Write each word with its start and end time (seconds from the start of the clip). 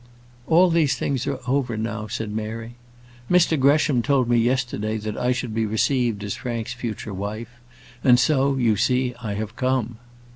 "All 0.47 0.71
these 0.71 0.95
things 0.97 1.27
are 1.27 1.37
over 1.45 1.77
now," 1.77 2.07
said 2.07 2.31
Mary. 2.31 2.73
"Mr 3.29 3.55
Gresham 3.55 4.01
told 4.01 4.27
me 4.27 4.35
yesterday 4.39 4.97
that 4.97 5.15
I 5.15 5.31
should 5.31 5.53
be 5.53 5.67
received 5.67 6.23
as 6.23 6.33
Frank's 6.33 6.73
future 6.73 7.13
wife; 7.13 7.59
and 8.03 8.19
so, 8.19 8.55
you 8.57 8.77
see, 8.77 9.13
I 9.21 9.35
have 9.35 9.55
come." 9.55 9.99